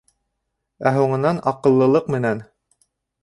Ә 0.91 0.93
һуңынан 0.95 1.41
аҡыллылыҡ 1.53 2.09
менән: 2.17 2.41